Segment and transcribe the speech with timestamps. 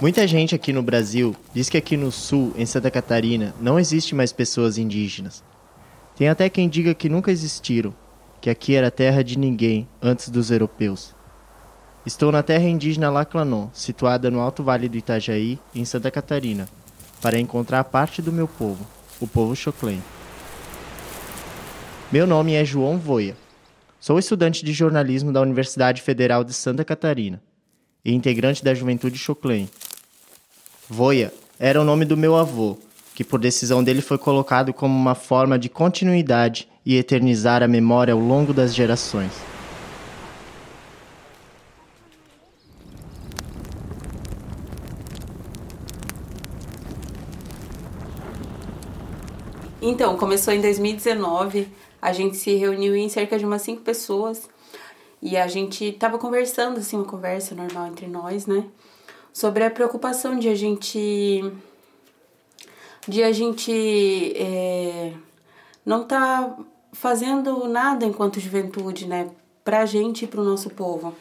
[0.00, 4.14] Muita gente aqui no Brasil diz que aqui no sul, em Santa Catarina, não existe
[4.14, 5.42] mais pessoas indígenas.
[6.16, 7.92] Tem até quem diga que nunca existiram,
[8.40, 11.14] que aqui era terra de ninguém antes dos europeus.
[12.06, 16.68] Estou na terra indígena Laclanon, situada no Alto Vale do Itajaí, em Santa Catarina,
[17.20, 18.86] para encontrar parte do meu povo,
[19.20, 20.02] o povo Choclen.
[22.10, 23.36] Meu nome é João Voia.
[24.00, 27.42] Sou estudante de jornalismo da Universidade Federal de Santa Catarina
[28.04, 29.68] e integrante da Juventude Choclen.
[30.88, 32.78] Voia era o nome do meu avô,
[33.14, 38.14] que por decisão dele foi colocado como uma forma de continuidade e eternizar a memória
[38.14, 39.32] ao longo das gerações.
[49.90, 51.66] Então, começou em 2019,
[52.00, 54.46] a gente se reuniu em cerca de umas cinco pessoas
[55.22, 58.66] e a gente tava conversando, assim, uma conversa normal entre nós, né?
[59.32, 61.42] Sobre a preocupação de a gente.
[63.08, 65.14] de a gente é,
[65.86, 66.54] não tá
[66.92, 69.30] fazendo nada enquanto juventude, né?
[69.64, 71.14] Pra gente e pro nosso povo.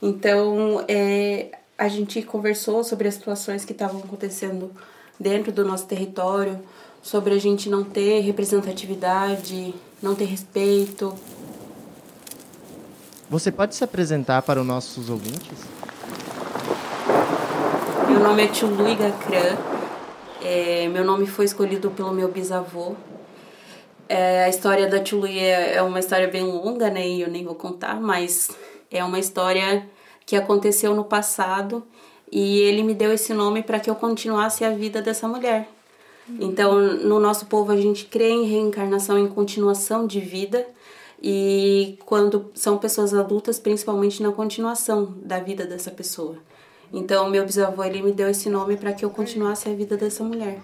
[0.00, 4.72] Então, é, a gente conversou sobre as situações que estavam acontecendo
[5.20, 6.58] dentro do nosso território,
[7.04, 11.14] sobre a gente não ter representatividade, não ter respeito,
[13.28, 15.58] você pode se apresentar para os nossos ouvintes?
[18.08, 19.56] Meu nome é Tchului Gacran.
[20.42, 22.94] É, meu nome foi escolhido pelo meu bisavô.
[24.08, 27.08] É, a história da Tchului é, é uma história bem longa, né?
[27.08, 28.50] E eu nem vou contar, mas
[28.90, 29.88] é uma história
[30.24, 31.82] que aconteceu no passado
[32.30, 35.73] e ele me deu esse nome para que eu continuasse a vida dessa mulher.
[36.28, 40.66] Então, no nosso povo, a gente crê em reencarnação, em continuação de vida
[41.22, 46.36] e quando são pessoas adultas, principalmente na continuação da vida dessa pessoa.
[46.92, 50.22] Então, meu bisavô ele me deu esse nome para que eu continuasse a vida dessa
[50.22, 50.60] mulher.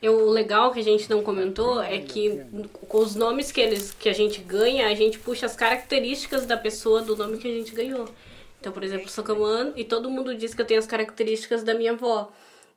[0.00, 2.42] E o legal que a gente não comentou é que
[2.88, 6.56] com os nomes que, eles, que a gente ganha, a gente puxa as características da
[6.56, 8.08] pessoa do nome que a gente ganhou.
[8.66, 11.72] Então, por exemplo, sou Camã e todo mundo diz que eu tenho as características da
[11.72, 12.32] minha avó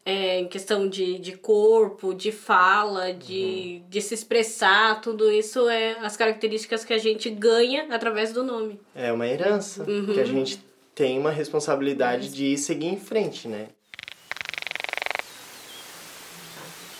[0.05, 3.89] é, em questão de, de corpo, de fala, de, uhum.
[3.89, 8.79] de se expressar, tudo isso é as características que a gente ganha através do nome.
[8.93, 10.13] É uma herança uhum.
[10.13, 10.63] que a gente
[10.93, 13.69] tem uma responsabilidade de seguir em frente, né?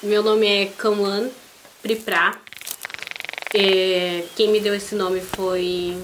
[0.02, 1.30] Meu nome é Kaman
[1.84, 2.42] Priprá.
[3.54, 5.96] É, quem me deu esse nome foi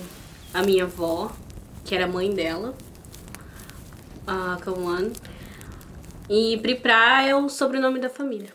[0.54, 1.36] a minha avó,
[1.86, 2.74] que era mãe dela,
[4.26, 5.14] a Kaman.
[6.28, 8.52] E Priprá é o sobrenome da família.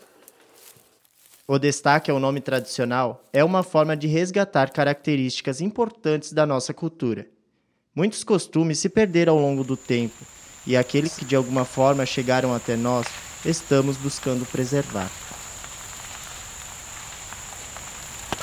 [1.47, 7.27] O destaque ao nome tradicional é uma forma de resgatar características importantes da nossa cultura.
[7.95, 10.25] Muitos costumes se perderam ao longo do tempo
[10.67, 13.07] e aqueles que de alguma forma chegaram até nós
[13.45, 15.09] estamos buscando preservar.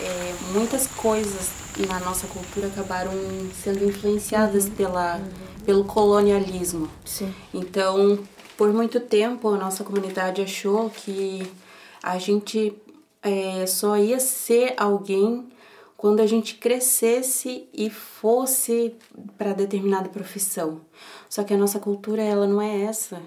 [0.00, 1.49] É, muitas coisas
[1.86, 3.12] na nossa cultura acabaram
[3.62, 4.70] sendo influenciadas uhum.
[4.72, 5.64] pela, uhum.
[5.64, 6.88] pelo colonialismo.
[7.04, 7.32] Sim.
[7.52, 8.18] Então,
[8.56, 11.50] por muito tempo, a nossa comunidade achou que
[12.02, 12.74] a gente
[13.22, 15.48] é, só ia ser alguém
[15.96, 18.94] quando a gente crescesse e fosse
[19.36, 20.80] para determinada profissão.
[21.28, 23.20] Só que a nossa cultura ela não é essa.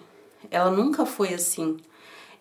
[0.49, 1.77] Ela nunca foi assim.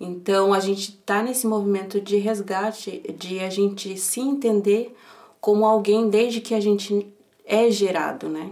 [0.00, 4.96] Então a gente tá nesse movimento de resgate, de a gente se entender
[5.40, 7.06] como alguém desde que a gente
[7.46, 8.50] é gerado, né?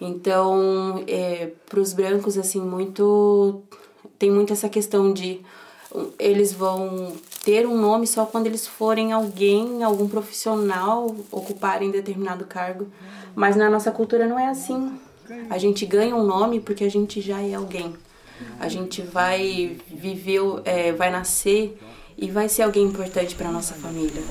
[0.00, 3.62] Então, é, para os brancos, assim, muito.
[4.18, 5.40] Tem muito essa questão de
[6.18, 7.12] eles vão
[7.44, 12.88] ter um nome só quando eles forem alguém, algum profissional, ocuparem determinado cargo.
[13.34, 14.98] Mas na nossa cultura não é assim.
[15.50, 17.94] A gente ganha um nome porque a gente já é alguém.
[18.60, 21.78] A gente vai viver, é, vai nascer
[22.16, 24.22] e vai ser alguém importante para nossa família.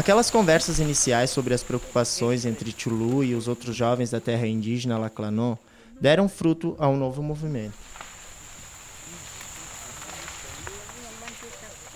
[0.00, 4.96] Aquelas conversas iniciais sobre as preocupações entre Chulu e os outros jovens da terra indígena
[4.96, 5.56] Laclanon
[6.00, 7.74] deram fruto a um novo movimento.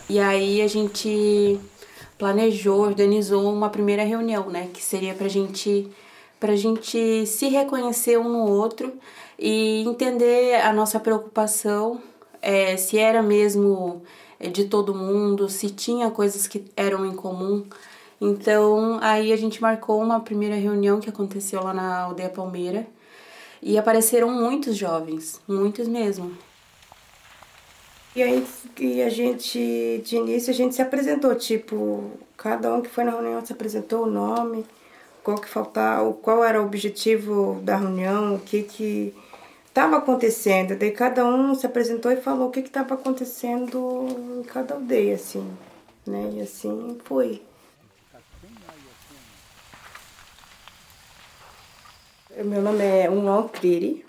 [0.06, 1.58] E aí a gente
[2.18, 5.90] planejou, organizou uma primeira reunião, né, que seria para gente
[6.38, 8.92] para gente se reconhecer um no outro
[9.38, 12.02] e entender a nossa preocupação,
[12.42, 14.02] é, se era mesmo
[14.52, 17.64] de todo mundo, se tinha coisas que eram em comum
[18.20, 22.86] Então, aí a gente marcou uma primeira reunião que aconteceu lá na aldeia Palmeira
[23.62, 26.36] e apareceram muitos jovens, muitos mesmo.
[28.16, 28.46] E aí
[28.78, 33.12] e a gente, de início, a gente se apresentou, tipo, cada um que foi na
[33.12, 34.64] reunião se apresentou o nome,
[35.22, 39.14] qual que faltava, qual era o objetivo da reunião, o que que
[39.66, 40.76] estava acontecendo.
[40.76, 44.06] Daí cada um se apresentou e falou o que estava acontecendo
[44.38, 45.44] em cada aldeia, assim,
[46.06, 46.30] né?
[46.34, 47.42] E assim foi.
[52.42, 54.04] Meu nome é Unal Criri,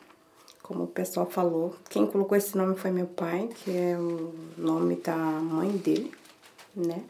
[0.64, 1.76] como o pessoal falou.
[1.88, 6.12] Quem colocou esse nome foi meu pai, que é o nome da mãe dele,
[6.76, 7.04] né?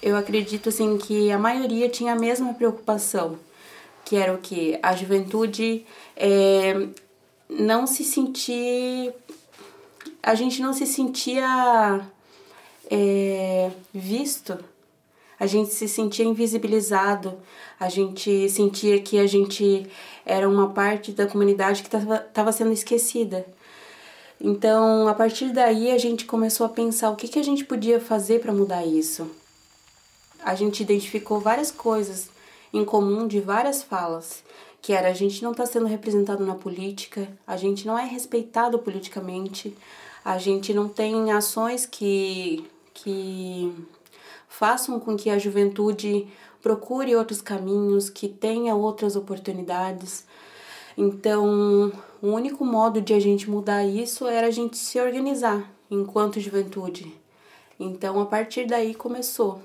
[0.00, 3.36] Eu acredito assim que a maioria tinha a mesma preocupação,
[4.04, 5.84] que era o que a juventude
[6.14, 6.86] é,
[7.48, 9.12] não se sentir,
[10.22, 12.08] a gente não se sentia
[12.88, 14.56] é, visto
[15.38, 17.34] a gente se sentia invisibilizado,
[17.78, 19.86] a gente sentia que a gente
[20.24, 23.46] era uma parte da comunidade que estava sendo esquecida.
[24.40, 28.00] Então, a partir daí, a gente começou a pensar o que, que a gente podia
[28.00, 29.30] fazer para mudar isso.
[30.42, 32.28] A gente identificou várias coisas
[32.72, 34.42] em comum de várias falas,
[34.82, 38.78] que era a gente não está sendo representado na política, a gente não é respeitado
[38.78, 39.76] politicamente,
[40.24, 43.72] a gente não tem ações que, que
[44.58, 46.26] façam com que a juventude
[46.62, 50.24] procure outros caminhos, que tenha outras oportunidades.
[50.96, 51.92] Então,
[52.22, 57.14] o único modo de a gente mudar isso era a gente se organizar enquanto juventude.
[57.78, 59.60] Então, a partir daí começou.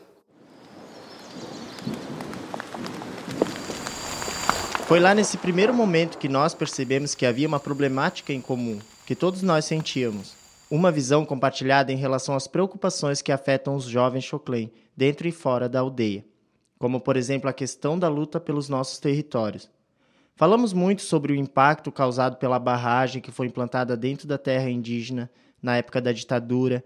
[4.88, 9.16] Foi lá nesse primeiro momento que nós percebemos que havia uma problemática em comum, que
[9.16, 10.41] todos nós sentíamos.
[10.71, 15.68] Uma visão compartilhada em relação às preocupações que afetam os jovens Choclen dentro e fora
[15.68, 16.23] da aldeia,
[16.79, 19.69] como por exemplo a questão da luta pelos nossos territórios.
[20.33, 25.29] Falamos muito sobre o impacto causado pela barragem que foi implantada dentro da terra indígena
[25.62, 26.81] na época da ditadura,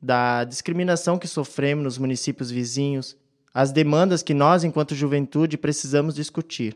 [0.00, 3.18] da discriminação que sofremos nos municípios vizinhos,
[3.52, 6.74] as demandas que nós, enquanto juventude, precisamos discutir.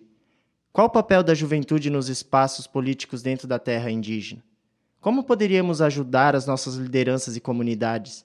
[0.75, 4.45] Qual o papel da juventude nos espaços políticos dentro da terra indígena?
[5.01, 8.25] Como poderíamos ajudar as nossas lideranças e comunidades?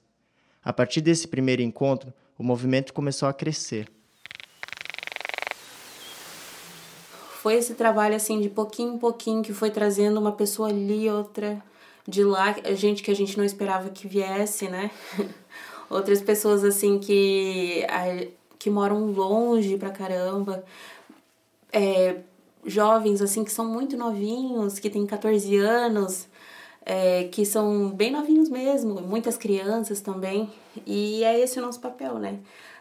[0.64, 3.88] A partir desse primeiro encontro, o movimento começou a crescer.
[7.42, 11.64] Foi esse trabalho assim de pouquinho em pouquinho que foi trazendo uma pessoa ali, outra
[12.06, 14.92] de lá, gente que a gente não esperava que viesse, né?
[15.90, 17.86] Outras pessoas assim que
[18.60, 20.66] que moram longe pra caramba.
[21.72, 22.18] É,
[22.66, 26.28] jovens assim que são muito novinhos, que têm 14 anos,
[26.86, 30.50] é, que são bem novinhos mesmo, muitas crianças também.
[30.86, 32.38] E é esse o nosso papel, né?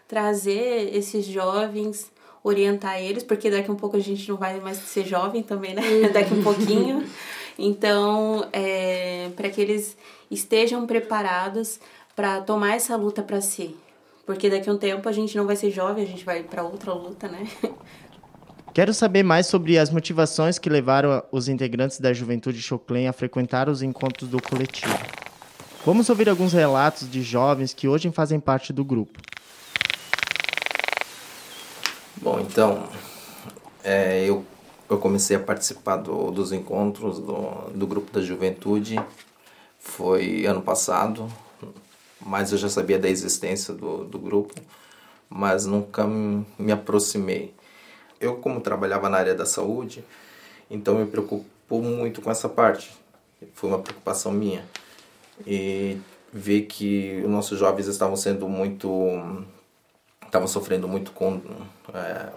[0.06, 2.12] Trazer esses jovens,
[2.42, 5.82] orientar eles, porque daqui um pouco a gente não vai mais ser jovem também, né?
[6.12, 7.02] Daqui um pouquinho.
[7.58, 9.96] Então, é, para que eles
[10.30, 11.80] estejam preparados
[12.14, 13.74] para tomar essa luta para si.
[14.26, 16.62] Porque daqui a um tempo a gente não vai ser jovem, a gente vai para
[16.62, 17.46] outra luta, né?
[18.74, 23.68] Quero saber mais sobre as motivações que levaram os integrantes da Juventude Choclen a frequentar
[23.68, 24.98] os encontros do coletivo.
[25.86, 29.20] Vamos ouvir alguns relatos de jovens que hoje fazem parte do grupo.
[32.16, 32.88] Bom, então,
[33.84, 34.44] é, eu,
[34.90, 38.98] eu comecei a participar do, dos encontros do, do grupo da juventude,
[39.78, 41.28] foi ano passado,
[42.20, 44.52] mas eu já sabia da existência do, do grupo,
[45.30, 47.54] mas nunca me, me aproximei
[48.24, 50.04] eu como trabalhava na área da saúde,
[50.70, 52.94] então me preocupou muito com essa parte.
[53.52, 54.64] Foi uma preocupação minha.
[55.46, 55.98] E
[56.32, 59.44] ver que os nossos jovens estavam sendo muito
[60.26, 61.40] estavam sofrendo muito com
[61.94, 62.32] é,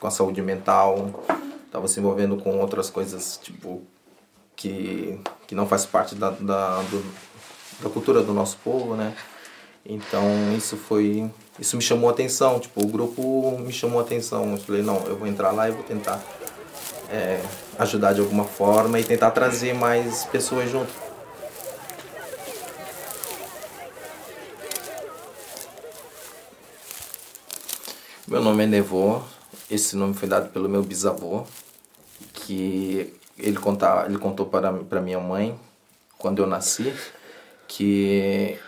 [0.00, 1.22] com a saúde mental,
[1.66, 3.82] estavam se envolvendo com outras coisas tipo
[4.56, 7.04] que que não faz parte da, da, do,
[7.80, 9.14] da cultura do nosso povo, né?
[9.88, 14.52] Então isso foi isso me chamou a atenção, tipo, o grupo me chamou a atenção.
[14.52, 16.22] Eu falei, não, eu vou entrar lá e vou tentar
[17.10, 17.42] é,
[17.78, 20.92] ajudar de alguma forma e tentar trazer mais pessoas junto.
[28.28, 29.22] Meu nome é Nevô,
[29.70, 31.44] esse nome foi dado pelo meu bisavô,
[32.34, 35.58] que ele, conta, ele contou para, para minha mãe,
[36.18, 36.94] quando eu nasci,
[37.66, 38.58] que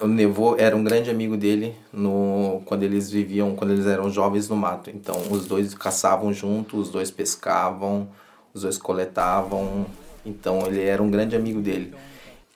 [0.00, 4.48] o Nevô era um grande amigo dele no quando eles viviam, quando eles eram jovens
[4.48, 4.90] no mato.
[4.90, 8.08] Então, os dois caçavam juntos, os dois pescavam,
[8.54, 9.86] os dois coletavam.
[10.24, 11.94] Então, ele era um grande amigo dele.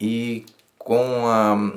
[0.00, 0.44] E
[0.78, 1.72] com a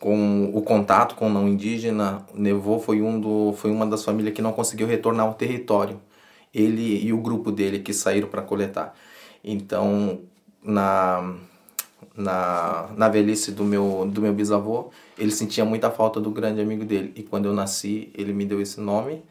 [0.00, 4.34] com o contato com o não indígena, Nevô foi, um do, foi uma das famílias
[4.34, 6.00] que não conseguiu retornar ao território.
[6.54, 8.96] Ele e o grupo dele que saíram para coletar.
[9.44, 10.20] Então,
[10.64, 11.34] na,
[12.16, 16.84] na, na velhice do meu, do meu bisavô, ele sentia muita falta do grande amigo
[16.84, 17.12] dele.
[17.16, 19.22] E quando eu nasci, ele me deu esse nome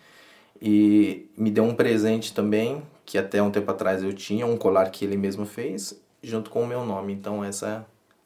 [0.62, 4.90] e me deu um presente também, que até um tempo atrás eu tinha, um colar
[4.92, 7.14] que ele mesmo fez, junto com o meu nome.
[7.14, 7.86] Então, essa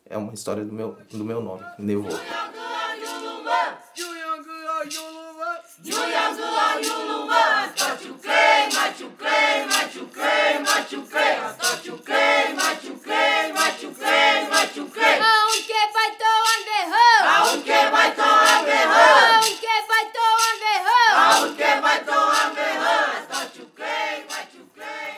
[0.10, 2.10] é uma história do meu, do meu nome, Nevô.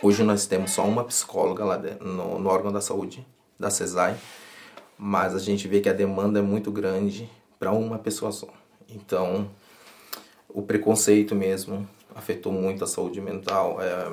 [0.06, 3.26] Hoje nós temos só uma psicóloga lá no, no órgão da saúde,
[3.60, 4.16] da CESAI,
[4.96, 8.48] mas a gente vê que a demanda é muito grande para uma pessoa só.
[8.88, 9.50] Então,
[10.48, 13.82] o preconceito mesmo afetou muito a saúde mental.
[13.82, 14.10] É...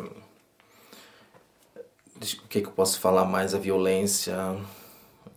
[2.17, 3.55] O que, que eu posso falar mais?
[3.55, 4.35] A violência,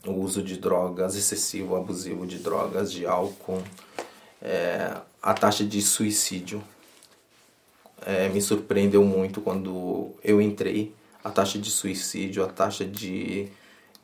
[0.07, 3.61] o uso de drogas, excessivo, abusivo de drogas, de álcool,
[4.41, 4.95] é...
[5.21, 6.63] a taxa de suicídio.
[8.05, 10.93] É, me surpreendeu muito quando eu entrei.
[11.23, 13.51] A taxa de suicídio, a taxa de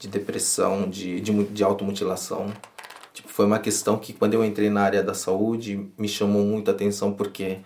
[0.01, 2.51] de depressão, de, de, de automutilação.
[3.13, 6.71] Tipo, foi uma questão que quando eu entrei na área da saúde me chamou muita
[6.71, 7.59] atenção porque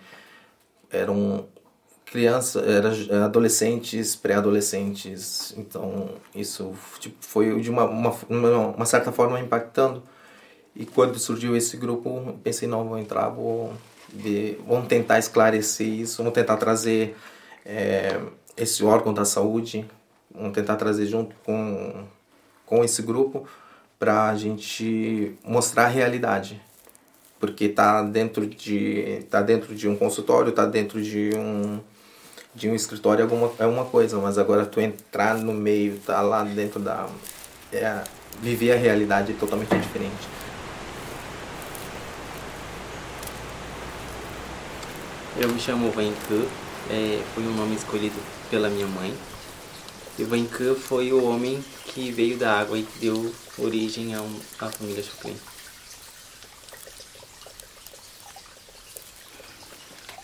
[0.90, 1.46] eram
[2.04, 10.02] crianças, eram adolescentes, pré-adolescentes, então isso tipo, foi de uma, uma, uma certa forma impactando.
[10.74, 13.72] E quando surgiu esse grupo, pensei, não, vou entrar, vou
[14.12, 17.16] ver, vamos tentar esclarecer isso, vamos tentar trazer
[17.64, 18.20] é,
[18.56, 19.86] esse órgão da saúde,
[20.34, 22.04] vamos tentar trazer junto com
[22.64, 23.46] com esse grupo
[23.98, 26.60] para a gente mostrar a realidade.
[27.38, 31.80] Porque tá dentro de tá dentro de um consultório tá dentro de um
[32.54, 36.42] de um escritório alguma é uma coisa mas agora tu entrar no meio tá lá
[36.42, 37.06] dentro da
[37.70, 38.02] é,
[38.40, 40.26] viver a realidade é totalmente diferente
[45.38, 46.48] eu me chamo Vanku
[46.88, 48.16] é, foi um nome escolhido
[48.50, 49.14] pela minha mãe.
[50.18, 55.36] E Vanku foi o homem que veio da água e deu origem a família Chopin.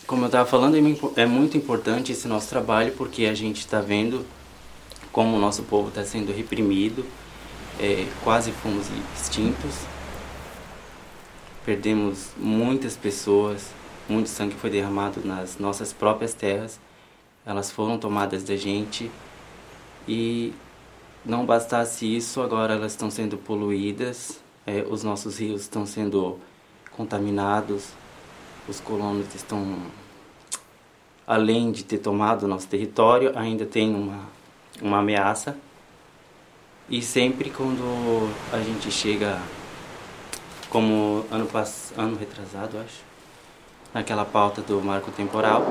[0.07, 3.81] Como eu estava falando, é, é muito importante esse nosso trabalho porque a gente está
[3.81, 4.25] vendo
[5.11, 7.05] como o nosso povo está sendo reprimido,
[7.79, 9.75] é, quase fomos extintos,
[11.67, 13.67] perdemos muitas pessoas,
[14.09, 16.81] muito sangue foi derramado nas nossas próprias terras,
[17.45, 19.11] elas foram tomadas da gente
[20.07, 20.53] e
[21.25, 26.39] não bastasse isso, agora elas estão sendo poluídas, é, os nossos rios estão sendo
[26.97, 27.91] contaminados,
[28.69, 29.79] os colonos estão,
[31.27, 34.21] além de ter tomado nosso território, ainda tem uma,
[34.81, 35.57] uma ameaça.
[36.89, 37.83] E sempre quando
[38.53, 39.41] a gente chega,
[40.69, 43.12] como ano, pass ano retrasado, acho,
[43.93, 45.65] naquela pauta do marco temporal,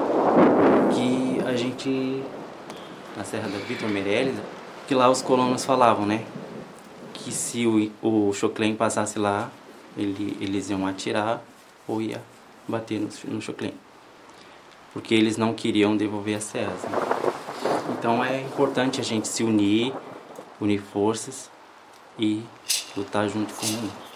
[0.94, 2.24] que a gente,
[3.18, 4.36] na Serra da Vitor Meirelles,
[4.88, 6.24] que lá os colonos falavam, né?
[7.14, 9.50] Que se o, o Choclen passasse lá,
[9.98, 11.42] ele, eles iam atirar
[11.88, 12.22] ou ia
[12.68, 13.74] bater no, no Choclen.
[14.94, 16.82] Porque eles não queriam devolver as serras.
[16.84, 16.98] Né?
[17.98, 19.94] Então é importante a gente se unir,
[20.60, 21.50] unir forças
[22.20, 22.44] e
[22.96, 24.11] lutar junto com o mundo.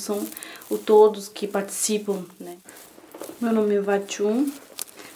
[0.00, 0.26] São
[0.68, 2.56] o todos que participam, né?
[3.40, 4.50] Meu nome é Vachum,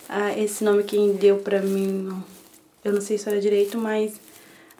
[0.09, 2.23] Ah, esse nome quem deu pra mim,
[2.85, 4.21] eu não sei se era direito, mas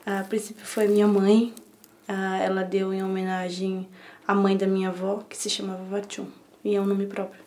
[0.07, 1.55] a princípio foi minha mãe.
[2.07, 3.89] Ah, ela deu em homenagem
[4.27, 6.27] à mãe da minha avó, que se chamava Vachum,
[6.65, 7.43] e é um nome próprio.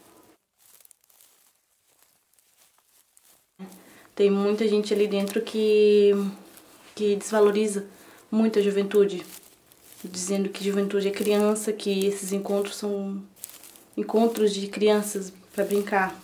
[4.15, 6.11] Tem muita gente ali dentro que,
[6.95, 7.85] que desvaloriza
[8.31, 9.23] muito a juventude,
[10.03, 13.21] dizendo que juventude é criança, que esses encontros são
[13.95, 16.15] encontros de crianças para brincar,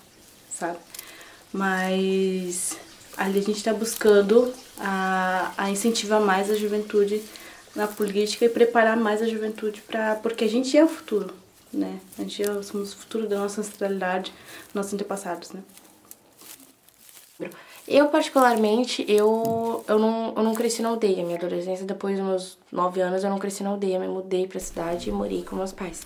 [0.49, 0.77] sabe?
[1.51, 2.77] Mas
[3.17, 7.21] ali a gente está buscando a, a incentivar mais a juventude
[7.75, 11.33] na política e preparar mais a juventude para porque a gente é o futuro,
[11.71, 11.99] né?
[12.17, 14.31] A gente é, somos o futuro da nossa ancestralidade,
[14.73, 15.63] nossos antepassados, né?
[17.87, 21.23] Eu, particularmente, eu, eu, não, eu não cresci na aldeia.
[21.23, 23.99] Minha adolescência, depois dos meus nove anos, eu não cresci na aldeia.
[23.99, 26.01] Me mudei pra cidade e morei com meus pais.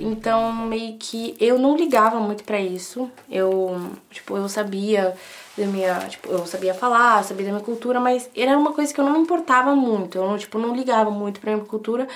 [0.00, 3.10] Então, meio que eu não ligava muito para isso.
[3.30, 5.14] Eu, tipo, eu sabia
[5.56, 9.00] da minha, tipo, eu sabia falar, sabia da minha cultura, mas era uma coisa que
[9.00, 10.18] eu não me importava muito.
[10.18, 12.08] Eu não, tipo, não ligava muito pra minha cultura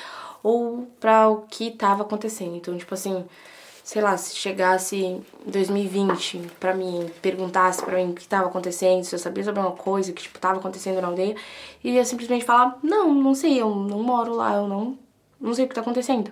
[0.43, 2.57] ou para o que tava acontecendo.
[2.57, 3.25] Então, tipo assim,
[3.89, 9.03] sei lá, se chegasse em 2020 para mim, perguntasse para mim o que estava acontecendo,
[9.03, 11.35] se eu sabia sobre uma coisa que tipo estava acontecendo na aldeia,
[11.83, 14.99] e ia simplesmente falar: "Não, não sei, eu não moro lá, eu não
[15.41, 16.31] não sei o que está acontecendo".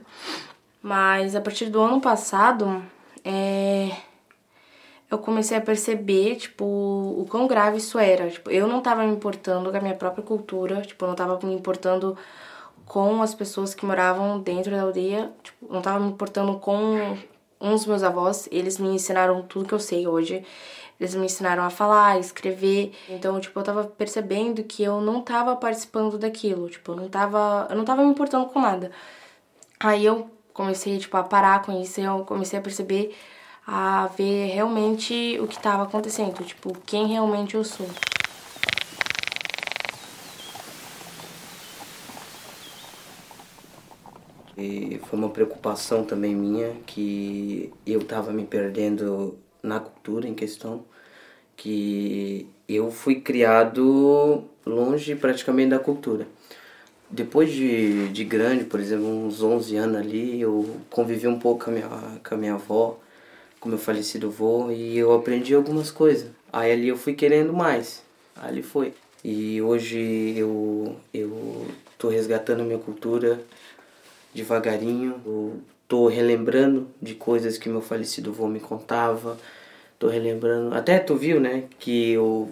[0.83, 2.83] Mas a partir do ano passado,
[3.25, 3.91] é
[5.11, 8.29] eu comecei a perceber, tipo, o quão grave isso era.
[8.29, 11.39] Tipo, eu não tava me importando com a minha própria cultura, tipo, eu não tava
[11.47, 12.19] me importando
[12.85, 17.17] com as pessoas que moravam dentro da aldeia, tipo, não tava me importando com
[17.61, 20.45] uns meus avós, eles me ensinaram tudo que eu sei hoje.
[20.99, 22.93] Eles me ensinaram a falar, a escrever.
[23.09, 26.71] Então, tipo, eu tava percebendo que eu não tava participando daquilo.
[26.71, 28.91] Tipo, eu não tava, eu não tava me importando com nada.
[29.79, 32.01] Aí eu comecei, tipo, a parar com isso.
[32.01, 33.15] Eu comecei a perceber,
[33.67, 36.43] a ver realmente o que tava acontecendo.
[36.45, 37.87] Tipo, quem realmente eu sou.
[44.57, 50.85] E foi uma preocupação também minha que eu estava me perdendo na cultura em questão,
[51.57, 56.27] que eu fui criado longe praticamente da cultura.
[57.11, 61.71] Depois de, de grande, por exemplo, uns 11 anos ali, eu convivi um pouco com
[61.71, 61.89] a minha,
[62.27, 62.99] com a minha avó,
[63.61, 66.31] com meu falecido avô, e eu aprendi algumas coisas.
[66.53, 68.03] Aí ali eu fui querendo mais,
[68.35, 68.93] ali foi.
[69.23, 71.67] E hoje eu, eu
[71.99, 73.41] tô resgatando minha cultura,
[74.37, 75.21] devagarinho.
[75.25, 79.37] Eu tô relembrando de coisas que meu falecido avô me contava.
[79.99, 80.75] Tô relembrando.
[80.75, 81.65] Até tu viu, né?
[81.79, 82.51] Que eu.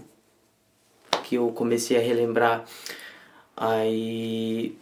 [1.23, 2.64] Que eu comecei a relembrar.
[3.57, 4.77] Aí.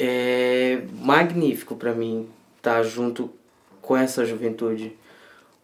[0.00, 3.30] É magnífico para mim estar tá junto
[3.80, 4.96] com essa juventude.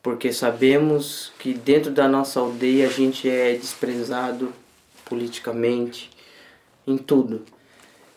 [0.02, 4.52] Porque sabemos que dentro da nossa aldeia a gente é desprezado
[5.04, 6.10] politicamente,
[6.86, 7.42] em tudo.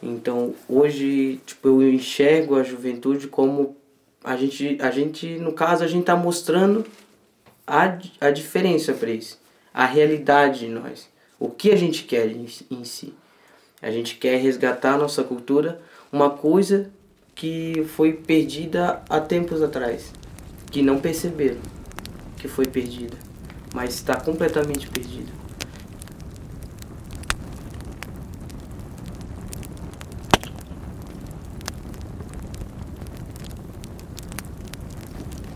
[0.02, 3.76] Então, hoje, tipo, eu enxergo a juventude como
[4.24, 6.86] a gente, a gente no caso, a gente está mostrando
[7.66, 9.40] a, a diferença para eles,
[9.74, 13.14] a realidade de nós, o que a gente quer em, em si.
[13.82, 15.82] A gente quer resgatar a nossa cultura,
[16.12, 16.90] uma coisa
[17.36, 20.12] que foi perdida há tempos atrás,
[20.72, 21.60] que não perceberam
[22.38, 23.18] que foi perdida,
[23.74, 25.32] mas está completamente perdida.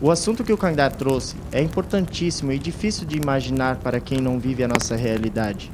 [0.04, 4.40] O assunto que o Kangdá trouxe é importantíssimo e difícil de imaginar para quem não
[4.40, 5.72] vive a nossa realidade.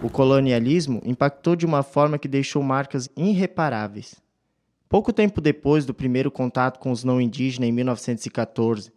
[0.00, 4.14] O colonialismo impactou de uma forma que deixou marcas irreparáveis.
[4.88, 8.92] Pouco tempo depois do primeiro contato com os não indígenas em 1914,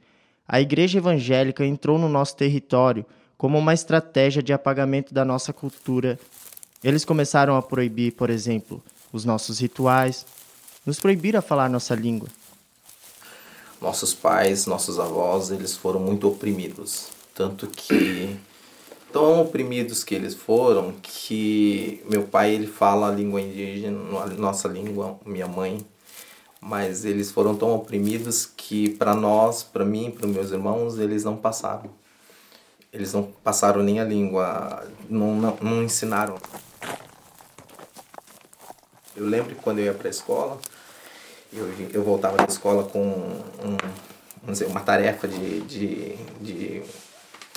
[0.48, 6.20] a Igreja Evangélica entrou no nosso território como uma estratégia de apagamento da nossa cultura.
[6.84, 10.28] Eles começaram a proibir, por exemplo, os nossos rituais,
[10.86, 12.30] nos proibiram a falar nossa língua
[13.84, 17.10] nossos pais, nossos avós, eles foram muito oprimidos.
[17.36, 18.40] Tanto que
[19.12, 25.20] tão oprimidos que eles foram que meu pai ele fala a língua indígena, nossa língua,
[25.26, 25.86] minha mãe,
[26.62, 31.36] mas eles foram tão oprimidos que para nós, para mim, para meus irmãos, eles não
[31.36, 31.90] passaram.
[32.92, 36.38] Eles não passaram nem a língua, não, não, não ensinaram.
[39.16, 40.58] Eu lembro que quando eu ia para a escola,
[41.56, 43.78] eu, eu voltava da escola com um,
[44.42, 46.82] vamos dizer, uma tarefa de, de, de,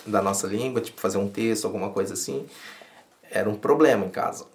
[0.06, 2.46] da nossa língua, tipo fazer um texto, alguma coisa assim,
[3.30, 4.46] era um problema em casa,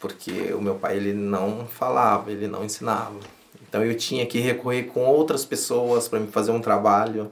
[0.00, 3.18] porque o meu pai ele não falava, ele não ensinava.
[3.68, 7.30] Então eu tinha que recorrer com outras pessoas para me fazer um trabalho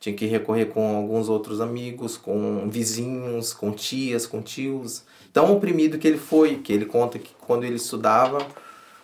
[0.00, 5.02] tinha que recorrer com alguns outros amigos, com vizinhos, com tias, com tios.
[5.32, 8.38] Tão oprimido que ele foi, que ele conta que quando ele estudava,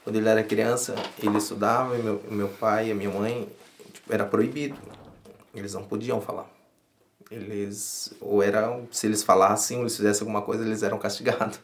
[0.05, 3.49] quando ele era criança, ele estudava, e meu, meu pai e minha mãe,
[3.91, 4.77] tipo, era proibido.
[5.55, 6.47] Eles não podiam falar.
[7.31, 11.59] Eles, ou eram, se eles falassem, ou eles fizessem alguma coisa, eles eram castigados.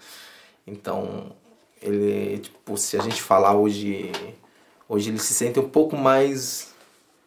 [0.66, 1.32] Então,
[1.82, 4.10] ele, tipo, se a gente falar hoje,
[4.88, 6.72] hoje eles se sentem um pouco mais,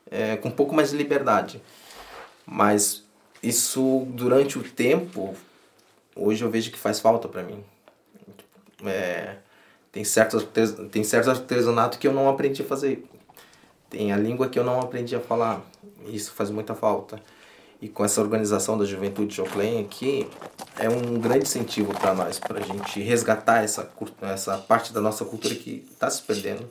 [0.09, 1.61] é, com um pouco mais de liberdade.
[2.45, 3.03] Mas
[3.41, 5.35] isso, durante o tempo,
[6.15, 7.63] hoje eu vejo que faz falta para mim.
[8.85, 9.37] É,
[9.93, 10.43] tem certos,
[10.91, 13.05] tem certos artesanatos que eu não aprendi a fazer.
[13.91, 15.61] Tem a língua que eu não aprendi a falar.
[16.07, 17.21] Isso faz muita falta.
[17.79, 20.27] E com essa organização da Juventude Choclen aqui,
[20.79, 23.87] é um grande incentivo para nós, para a gente resgatar essa,
[24.23, 26.67] essa parte da nossa cultura que está se perdendo.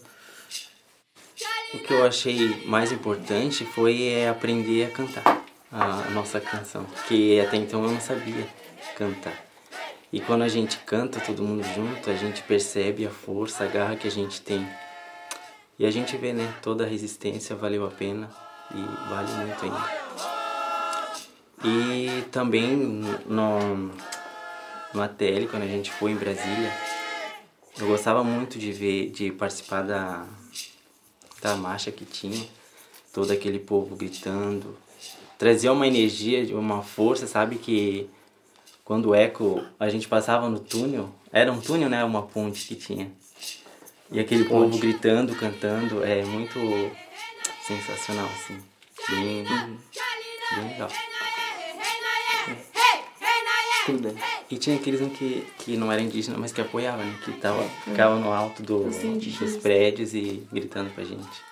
[1.74, 7.40] O que eu achei mais importante foi é, aprender a cantar a nossa canção, que
[7.40, 8.46] até então eu não sabia
[8.96, 9.51] cantar.
[10.12, 13.96] E quando a gente canta todo mundo junto, a gente percebe a força, a garra
[13.96, 14.68] que a gente tem.
[15.78, 18.30] E a gente vê, né, toda a resistência valeu a pena
[18.74, 20.02] e vale muito ainda.
[21.64, 23.90] E também no,
[24.92, 26.70] no ATL, quando a gente foi em Brasília,
[27.78, 30.26] eu gostava muito de ver, de participar da,
[31.40, 32.46] da marcha que tinha,
[33.14, 34.76] todo aquele povo gritando.
[35.38, 38.10] Trazia uma energia, uma força, sabe, que
[38.92, 42.74] quando o eco, a gente passava no túnel, era um túnel, né, uma ponte que
[42.74, 43.10] tinha.
[44.10, 44.72] E aquele ponte.
[44.72, 46.58] povo gritando, cantando, é muito
[47.66, 48.58] sensacional, assim.
[49.08, 50.90] Bem, bem legal.
[53.86, 54.14] Tudo.
[54.50, 57.18] E tinha aqueles que, que não eram indígenas, mas que apoiavam, né?
[57.24, 61.42] Que tava, ficavam no alto do, dos prédios e gritando pra gente,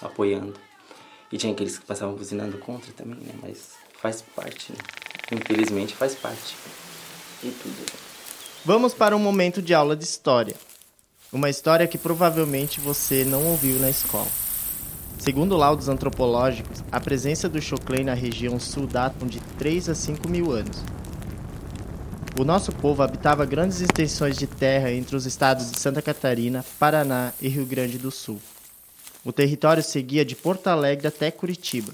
[0.00, 0.54] apoiando.
[1.30, 3.34] E tinha aqueles que passavam buzinando contra também, né?
[3.42, 4.78] Mas faz parte, né?
[5.30, 6.56] Infelizmente faz parte.
[7.42, 7.86] E tudo.
[8.64, 10.54] Vamos para um momento de aula de história.
[11.32, 14.26] Uma história que provavelmente você não ouviu na escola.
[15.18, 20.28] Segundo laudos antropológicos, a presença do Choclen na região sul data de 3 a 5
[20.28, 20.82] mil anos.
[22.38, 27.32] O nosso povo habitava grandes extensões de terra entre os estados de Santa Catarina, Paraná
[27.40, 28.40] e Rio Grande do Sul.
[29.24, 31.92] O território seguia de Porto Alegre até Curitiba,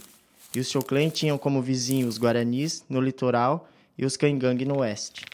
[0.57, 5.25] e os Choclen tinham como vizinhos os Guaranis no litoral e os Cangangue no oeste.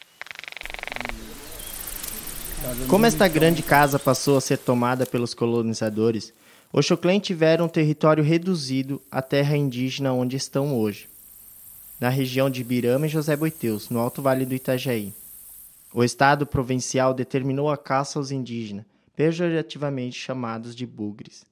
[2.89, 6.33] Como esta grande casa passou a ser tomada pelos colonizadores,
[6.73, 11.09] os Choclen tiveram um território reduzido à terra indígena onde estão hoje
[12.01, 15.15] na região de Birama e José Boiteus, no Alto Vale do Itajaí.
[15.95, 21.45] O Estado provincial determinou a caça aos indígenas, pejorativamente chamados de bugres,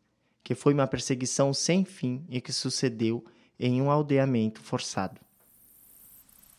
[0.42, 3.24] que foi uma perseguição sem fim e que sucedeu
[3.60, 5.20] em um aldeamento forçado.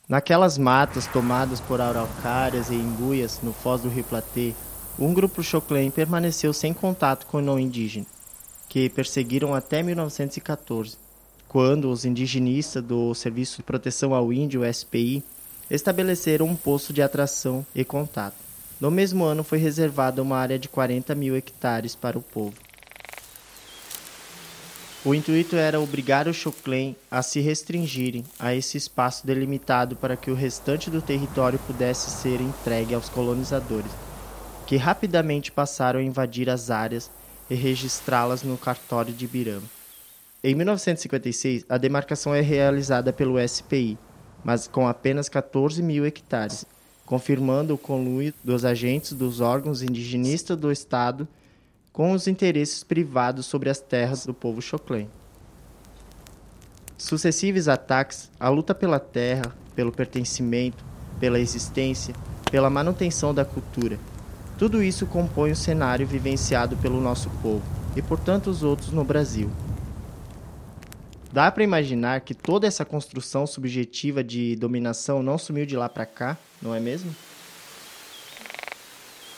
[0.08, 4.54] Naquelas matas tomadas por araucárias e embuias no foz do Rio Platê,
[5.00, 8.06] um grupo Choclen permaneceu sem contato com o não indígena,
[8.70, 11.12] que perseguiram até 1914
[11.52, 15.22] quando os indigenistas do Serviço de Proteção ao Índio, SPI,
[15.70, 18.38] estabeleceram um posto de atração e contato.
[18.80, 22.56] No mesmo ano foi reservada uma área de 40 mil hectares para o povo.
[25.04, 30.30] O intuito era obrigar os Choclen a se restringirem a esse espaço delimitado para que
[30.30, 33.92] o restante do território pudesse ser entregue aos colonizadores,
[34.68, 37.10] que rapidamente passaram a invadir as áreas
[37.50, 39.64] e registrá-las no cartório de Birama.
[40.44, 43.98] Em 1956, a demarcação é realizada pelo SPI,
[44.44, 46.64] mas com apenas 14 mil hectares,
[47.08, 51.28] confirmando o conluio dos agentes dos órgãos indigenistas do Estado
[51.92, 55.10] com os interesses privados sobre as terras do povo Choclen.
[56.98, 60.84] Sucessivos ataques, a luta pela terra, pelo pertencimento,
[61.20, 62.14] pela existência,
[62.50, 64.00] pela manutenção da cultura,
[64.62, 67.64] tudo isso compõe o cenário vivenciado pelo nosso povo
[67.96, 69.50] e por tantos outros no Brasil.
[71.34, 76.06] Dá para imaginar que toda essa construção subjetiva de dominação não sumiu de lá para
[76.06, 77.12] cá, não é mesmo?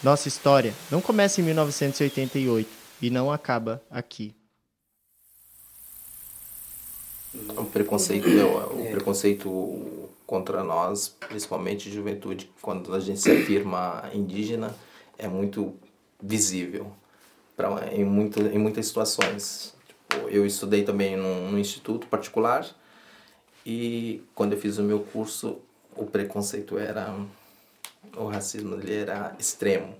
[0.03, 2.69] Nossa história não começa em 1988
[3.01, 4.35] e não acaba aqui.
[7.57, 14.75] O preconceito, o preconceito contra nós, principalmente juventude, quando a gente se afirma indígena,
[15.17, 15.73] é muito
[16.21, 16.91] visível
[17.55, 19.73] pra, em, em muitas situações
[20.27, 22.67] eu estudei também num, num instituto particular
[23.65, 25.59] e quando eu fiz o meu curso,
[25.95, 27.15] o preconceito era
[28.15, 29.95] o racismo ele era extremo,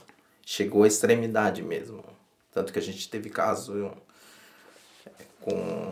[0.46, 2.04] chegou à extremidade mesmo,
[2.52, 3.92] tanto que a gente teve caso
[5.06, 5.92] é, com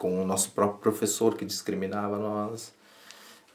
[0.00, 2.72] com o nosso próprio professor que discriminava nós,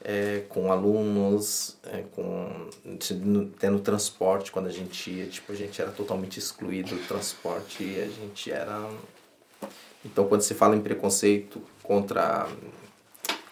[0.00, 2.68] é, com alunos, é, com
[3.58, 8.00] tendo transporte quando a gente ia, tipo, a gente era totalmente excluído do transporte e
[8.00, 8.88] a gente era
[10.04, 12.48] então quando se fala em preconceito contra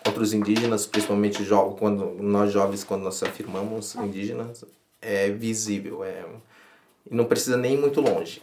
[0.04, 1.44] contra os indígenas, principalmente
[1.78, 4.64] quando nós jovens quando nós afirmamos indígenas,
[5.00, 6.24] é visível, é
[7.10, 8.42] não precisa nem ir muito longe.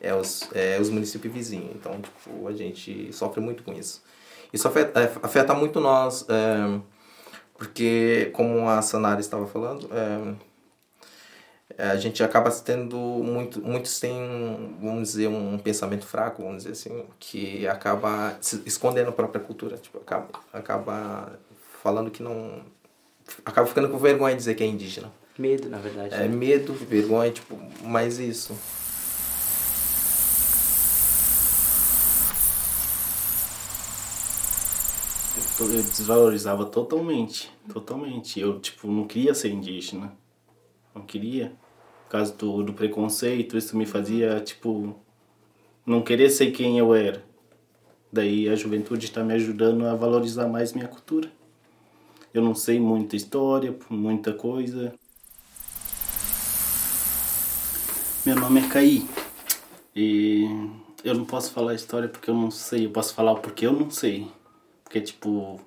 [0.00, 1.70] É os, é os municípios vizinhos.
[1.74, 4.02] Então, tipo, a gente sofre muito com isso.
[4.52, 6.80] Isso afeta, é, afeta muito nós, é,
[7.56, 10.34] porque, como a Sanara estava falando, é,
[11.78, 17.04] a gente acaba tendo muito, muitos têm, vamos dizer, um pensamento fraco, vamos dizer assim,
[17.18, 21.38] que acaba escondendo a própria cultura, tipo, acaba, acaba
[21.82, 22.62] falando que não,
[23.44, 25.10] acaba ficando com vergonha de dizer que é indígena.
[25.36, 26.14] Medo, na verdade.
[26.14, 26.28] É, né?
[26.28, 28.56] medo, vergonha, tipo, mais isso.
[35.58, 38.38] Eu desvalorizava totalmente, totalmente.
[38.38, 40.12] Eu, tipo, não queria ser indígena.
[40.94, 41.52] Não queria.
[42.04, 44.94] Por causa do, do preconceito, isso me fazia, tipo,
[45.84, 47.24] não querer ser quem eu era.
[48.12, 51.30] Daí a juventude está me ajudando a valorizar mais minha cultura.
[52.32, 54.94] Eu não sei muita história, muita coisa.
[58.24, 59.06] Meu nome é Caí.
[59.94, 60.48] E
[61.04, 62.86] eu não posso falar a história porque eu não sei.
[62.86, 64.26] Eu posso falar o porquê eu não sei.
[64.82, 65.60] Porque, tipo,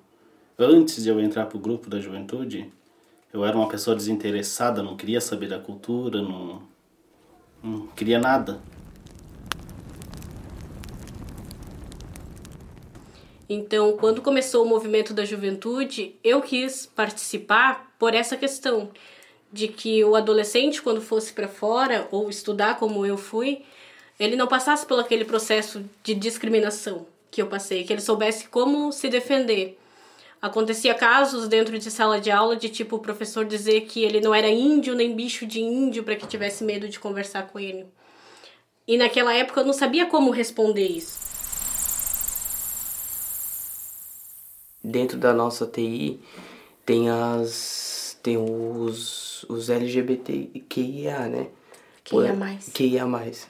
[0.58, 2.72] antes de eu entrar pro grupo da juventude,
[3.38, 6.62] eu era uma pessoa desinteressada, não queria saber da cultura, não,
[7.62, 8.60] não queria nada.
[13.48, 18.90] Então, quando começou o movimento da juventude, eu quis participar por essa questão
[19.50, 23.62] de que o adolescente, quando fosse para fora ou estudar como eu fui,
[24.20, 28.92] ele não passasse por aquele processo de discriminação que eu passei, que ele soubesse como
[28.92, 29.78] se defender.
[30.40, 34.34] Acontecia casos dentro de sala de aula de tipo o professor dizer que ele não
[34.34, 37.86] era índio nem bicho de índio para que tivesse medo de conversar com ele.
[38.86, 41.18] E naquela época eu não sabia como responder isso.
[44.82, 46.20] Dentro da nossa TI
[46.86, 51.48] tem as tem os os, LGBTQIA, né?
[52.04, 52.34] QIA+.
[52.34, 52.68] Mais.
[52.72, 53.06] QIA+.
[53.06, 53.48] Mais.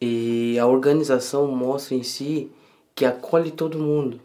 [0.00, 2.50] E a organização mostra em si
[2.94, 4.20] que acolhe todo mundo,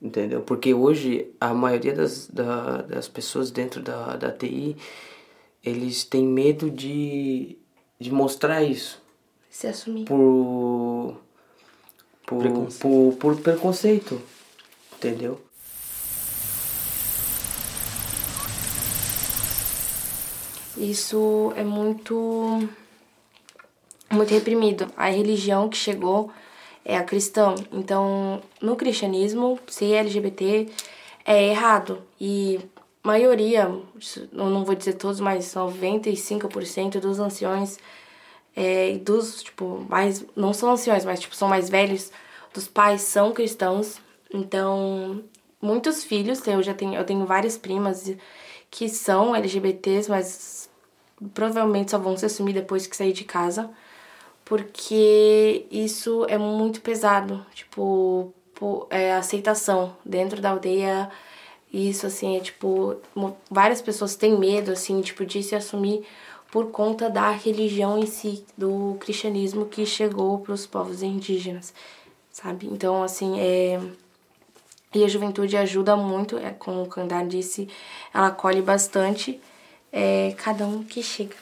[0.00, 0.40] entendeu?
[0.42, 4.76] Porque hoje a maioria das, da, das pessoas dentro da, da TI,
[5.64, 7.58] eles têm medo de,
[7.98, 9.02] de mostrar isso.
[9.50, 10.04] Se assumir.
[10.04, 11.16] Por,
[12.26, 12.80] por, preconceito.
[12.80, 14.22] por, por preconceito,
[14.96, 15.40] entendeu?
[20.76, 22.68] Isso é muito
[24.10, 24.90] muito reprimido.
[24.96, 26.30] A religião que chegou
[26.88, 27.54] é a cristã.
[27.70, 30.70] Então, no cristianismo, ser LGBT
[31.24, 32.02] é errado.
[32.18, 32.58] E
[33.04, 33.70] maioria,
[34.32, 37.78] não vou dizer todos, mas 95% dos anciões
[38.56, 42.10] é, dos, tipo, mais, não são anciões, mas, tipo, são mais velhos,
[42.54, 44.00] dos pais são cristãos.
[44.32, 45.22] Então,
[45.60, 48.10] muitos filhos, eu já tenho, eu tenho várias primas
[48.70, 50.70] que são LGBTs, mas
[51.34, 53.70] provavelmente só vão se assumir depois que sair de casa,
[54.48, 58.32] porque isso é muito pesado, tipo,
[58.88, 61.10] é, aceitação dentro da aldeia,
[61.70, 62.96] isso assim é tipo,
[63.50, 66.02] várias pessoas têm medo assim, tipo, de se assumir
[66.50, 71.74] por conta da religião em si, do cristianismo que chegou para os povos indígenas,
[72.32, 72.66] sabe?
[72.68, 73.78] Então, assim, é
[74.94, 77.68] e a juventude ajuda muito, é, como o Kandar disse,
[78.14, 79.38] ela acolhe bastante
[79.92, 81.36] é, cada um que chega.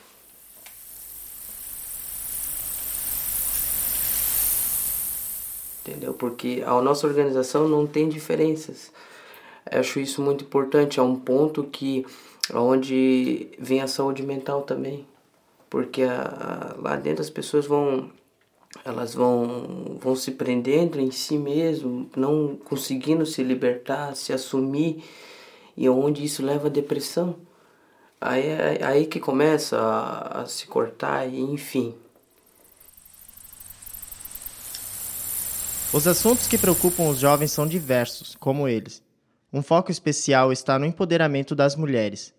[5.87, 6.13] Entendeu?
[6.13, 8.91] Porque a nossa organização não tem diferenças.
[9.71, 10.99] Eu acho isso muito importante.
[10.99, 12.05] É um ponto que
[12.53, 15.07] onde vem a saúde mental também.
[15.71, 18.11] Porque a, a, lá dentro as pessoas vão
[18.85, 25.03] elas vão, vão se prendendo em si mesmo, não conseguindo se libertar, se assumir,
[25.77, 27.37] e onde isso leva à depressão.
[28.21, 31.95] Aí, é aí que começa a, a se cortar e enfim.
[35.97, 39.03] Os assuntos que preocupam os jovens são diversos, como eles.
[39.51, 42.35] Um foco especial está no empoderamento das mulheres.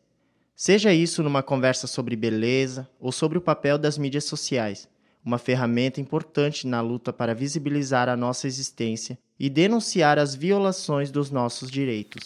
[0.56, 4.88] Seja isso numa conversa sobre beleza ou sobre o papel das mídias sociais,
[5.26, 11.32] uma ferramenta importante na luta para visibilizar a nossa existência e denunciar as violações dos
[11.32, 12.24] nossos direitos.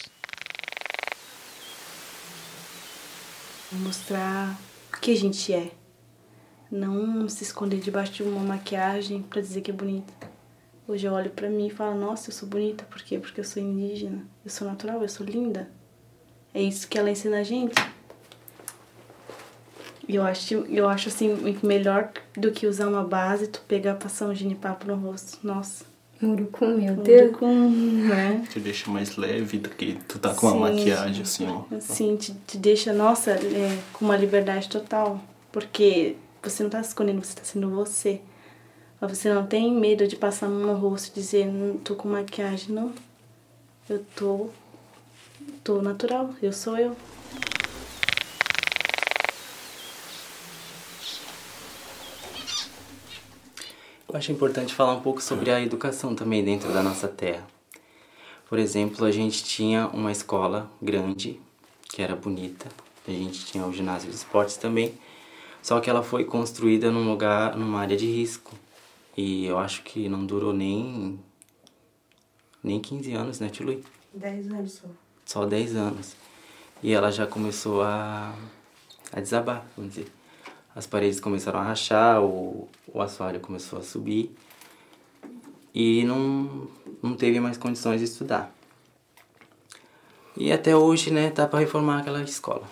[3.72, 4.60] mostrar
[4.94, 5.72] o que a gente é.
[6.70, 10.31] Não se esconder debaixo de uma maquiagem para dizer que é bonita.
[10.92, 13.18] Hoje eu olho para mim e falo, nossa, eu sou bonita, por quê?
[13.18, 15.70] Porque eu sou indígena, eu sou natural, eu sou linda.
[16.54, 17.82] É isso que ela ensina a gente.
[20.06, 24.28] E eu acho, eu acho assim, melhor do que usar uma base, tu pegar passar
[24.28, 25.40] um genipapo no rosto.
[25.48, 25.86] Nossa.
[26.22, 27.30] Urucum, meu Deus.
[27.30, 27.70] Urucum,
[28.10, 28.46] né?
[28.50, 31.64] Te deixa mais leve do que tu tá com uma maquiagem assim, ó.
[31.80, 35.22] Sim, te, te deixa, nossa, é, com uma liberdade total.
[35.54, 38.20] Porque você não tá se escondendo, você tá sendo você.
[39.02, 42.70] Mas você não tem medo de passar no rosto e dizer, não tô com maquiagem,
[42.70, 42.94] não.
[43.90, 44.50] Eu tô.
[45.64, 46.96] tô natural, eu sou eu.
[54.08, 57.48] Eu acho importante falar um pouco sobre a educação também dentro da nossa terra.
[58.48, 61.40] Por exemplo, a gente tinha uma escola grande,
[61.90, 62.68] que era bonita.
[63.08, 64.94] A gente tinha o ginásio de esportes também.
[65.64, 68.56] Só que ela foi construída num lugar, numa área de risco.
[69.16, 71.20] E eu acho que não durou nem
[72.64, 74.88] nem 15 anos, né, Tio 10 anos só.
[75.26, 76.16] Só 10 anos.
[76.84, 78.36] E ela já começou a,
[79.12, 80.12] a desabar, vamos dizer
[80.76, 84.34] as paredes começaram a rachar, o, o assoalho começou a subir
[85.74, 86.68] e não,
[87.02, 88.54] não teve mais condições de estudar.
[90.36, 92.64] E até hoje, né, tá para reformar aquela escola.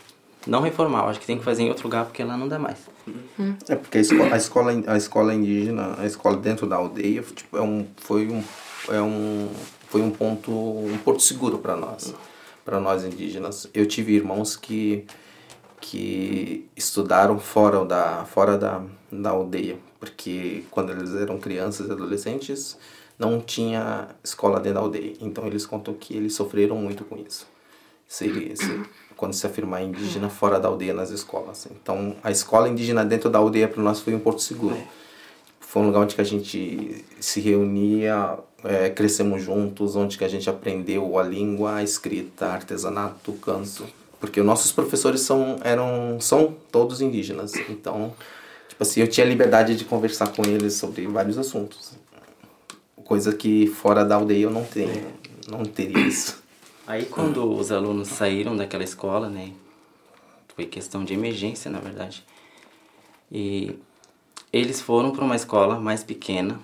[0.47, 2.77] Não reformar, acho que tem que fazer em outro lugar porque lá não dá mais.
[3.67, 7.57] É porque a escola, a escola, a escola indígena, a escola dentro da aldeia, tipo,
[7.57, 8.43] é um, foi um,
[8.89, 9.49] é um,
[9.89, 12.13] foi um ponto, um porto seguro para nós,
[12.63, 13.67] para nós indígenas.
[13.73, 15.05] Eu tive irmãos que
[15.81, 22.77] que estudaram fora da, fora da, da aldeia, porque quando eles eram crianças e adolescentes
[23.17, 25.13] não tinha escola dentro da aldeia.
[25.19, 27.47] Então eles contam que eles sofreram muito com isso.
[28.07, 28.83] Se, se,
[29.19, 31.67] quando se afirmar indígena fora da aldeia nas escolas.
[31.69, 34.77] Então a escola indígena dentro da aldeia para nós foi um porto seguro.
[35.59, 40.27] Foi um lugar onde que a gente se reunia, é, crescemos juntos, onde que a
[40.29, 43.85] gente aprendeu a língua, a escrita, artesanato, canto.
[44.21, 47.53] Porque os nossos professores são eram são todos indígenas.
[47.69, 48.13] Então
[48.69, 51.91] tipo assim eu tinha liberdade de conversar com eles sobre vários assuntos.
[53.03, 55.07] Coisa que fora da aldeia eu não tenho
[55.51, 56.38] não teria isso
[56.89, 59.53] aí quando os alunos saíram daquela escola né
[60.55, 62.25] foi questão de emergência na verdade
[63.31, 63.75] e
[64.51, 66.59] eles foram para uma escola mais pequena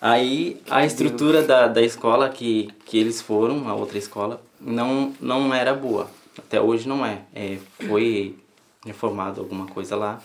[0.00, 5.52] aí a estrutura da, da escola que, que eles foram a outra escola não não
[5.52, 6.08] era boa
[6.38, 7.24] até hoje não é.
[7.34, 8.38] é foi
[8.84, 10.22] reformado alguma coisa lá,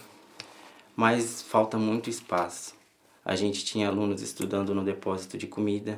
[0.96, 2.76] mas falta muito espaço.
[3.24, 5.98] A gente tinha alunos estudando no depósito de comida,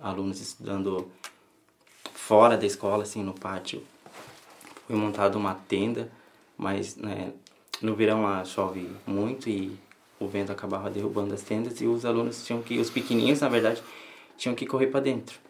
[0.00, 1.10] alunos estudando
[2.30, 3.82] fora da escola, assim, no pátio.
[4.86, 6.08] Foi montada uma tenda,
[6.56, 7.32] mas né,
[7.82, 9.76] no verão lá chove muito e
[10.20, 13.82] o vento acabava derrubando as tendas e os alunos tinham que, os pequenininhos na verdade,
[14.36, 15.40] tinham que correr para dentro.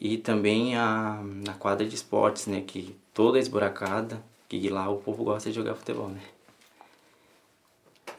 [0.00, 2.60] E também a, na quadra de esportes, né?
[2.64, 6.20] Que toda esburacada, que lá o povo gosta de jogar futebol, né?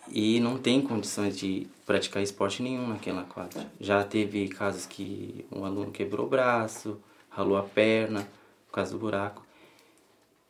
[0.09, 3.71] E não tem condições de praticar esporte nenhum naquela quadra.
[3.79, 8.27] Já teve casos que um aluno quebrou o braço, ralou a perna
[8.67, 9.45] por causa do buraco.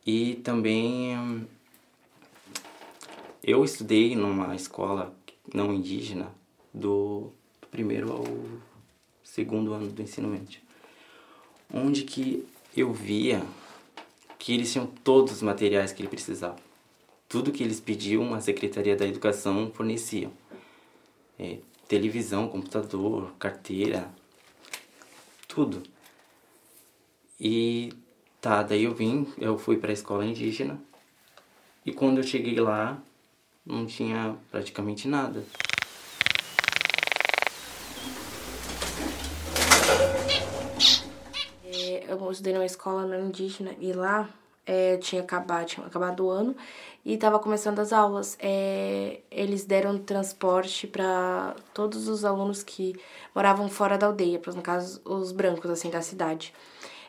[0.06, 1.46] E também
[3.42, 5.14] eu estudei numa escola
[5.52, 6.28] não indígena
[6.72, 7.32] do
[7.70, 8.24] primeiro ao
[9.24, 10.66] segundo ano do ensino médio
[11.72, 13.42] onde que eu via
[14.38, 16.56] que eles tinham todos os materiais que ele precisava.
[17.28, 20.30] Tudo que eles pediam, a Secretaria da Educação fornecia.
[21.38, 21.58] É,
[21.88, 24.10] televisão, computador, carteira,
[25.48, 25.82] tudo.
[27.38, 27.92] E
[28.40, 30.80] tá, daí eu vim, eu fui para a escola indígena
[31.84, 33.02] e quando eu cheguei lá
[33.64, 35.44] não tinha praticamente nada.
[42.26, 44.28] eu estudei numa escola não indígena e lá
[44.64, 46.56] é, tinha acabado, tinha acabado o ano
[47.06, 48.36] e estava começando as aulas.
[48.40, 52.96] É, eles deram transporte para todos os alunos que
[53.32, 56.52] moravam fora da aldeia, no caso os brancos assim da cidade.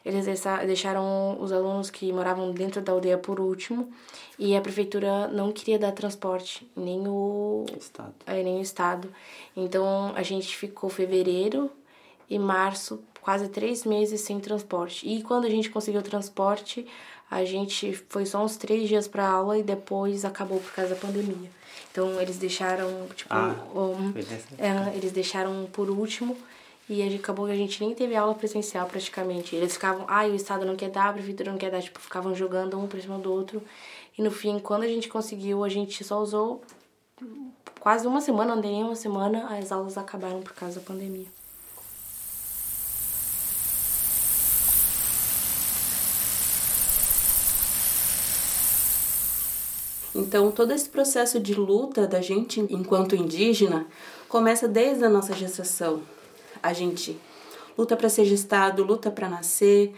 [0.05, 0.25] Eles
[0.67, 3.91] deixaram os alunos que moravam dentro da aldeia por último
[4.37, 8.13] e a prefeitura não queria dar transporte, nem o estado.
[8.27, 9.11] É, nem o estado.
[9.55, 11.71] Então a gente ficou fevereiro
[12.29, 15.05] e março quase três meses sem transporte.
[15.05, 16.87] E quando a gente conseguiu transporte,
[17.29, 20.99] a gente foi só uns três dias para aula e depois acabou por causa da
[20.99, 21.49] pandemia.
[21.91, 24.13] Então eles deixaram, tipo, ah, um,
[24.57, 26.37] é, eles deixaram por último
[26.89, 29.55] e acabou que a gente nem teve aula presencial praticamente.
[29.55, 32.33] Eles ficavam, ah, o Estado não quer dar, a Prefeitura não quer dar, tipo, ficavam
[32.33, 33.61] jogando um por cima do outro.
[34.17, 36.61] E no fim, quando a gente conseguiu, a gente só usou
[37.79, 41.27] quase uma semana, andei nem uma semana, as aulas acabaram por causa da pandemia.
[50.27, 53.87] Então, todo esse processo de luta da gente enquanto indígena
[54.27, 56.01] começa desde a nossa gestação.
[56.61, 57.17] A gente
[57.77, 59.95] luta para ser gestado, luta para nascer,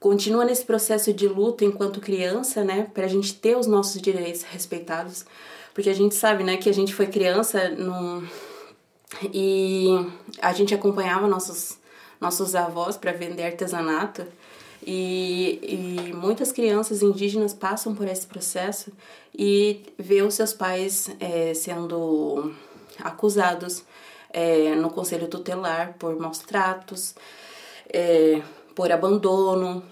[0.00, 4.42] continua nesse processo de luta enquanto criança, né, para a gente ter os nossos direitos
[4.42, 5.24] respeitados,
[5.72, 8.26] porque a gente sabe, né, que a gente foi criança num...
[9.32, 9.90] e
[10.42, 11.78] a gente acompanhava nossos
[12.20, 14.26] nossos avós para vender artesanato
[14.86, 15.58] e,
[16.08, 18.92] e muitas crianças indígenas passam por esse processo
[19.36, 22.54] e vê os seus pais é, sendo
[23.02, 23.84] acusados
[24.30, 27.14] é, no conselho tutelar por maus tratos,
[27.92, 28.40] é,
[28.74, 29.82] por abandono.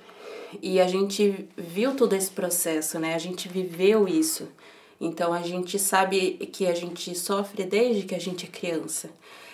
[0.62, 3.14] E a gente viu todo esse processo, né?
[3.14, 4.48] A gente viveu isso.
[5.00, 9.10] Então a gente sabe que a gente sofre desde que a gente é criança,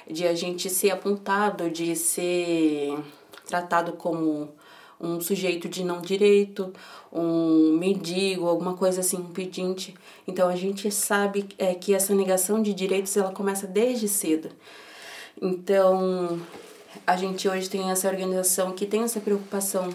[0.09, 2.97] de a gente ser apontado, de ser
[3.47, 4.53] tratado como
[5.03, 6.73] um sujeito de não direito,
[7.13, 9.95] um mendigo, alguma coisa assim, um pedinte.
[10.27, 14.51] Então a gente sabe é, que essa negação de direitos ela começa desde cedo.
[15.41, 16.41] Então
[17.07, 19.91] a gente hoje tem essa organização que tem essa preocupação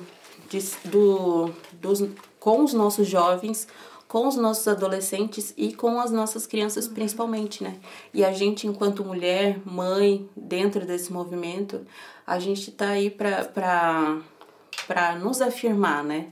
[0.50, 2.04] de, do, dos,
[2.40, 3.68] com os nossos jovens,
[4.08, 7.76] com os nossos adolescentes e com as nossas crianças principalmente, né?
[8.14, 11.86] E a gente, enquanto mulher, mãe, dentro desse movimento,
[12.26, 14.22] a gente tá aí para
[14.88, 16.28] para nos afirmar, né?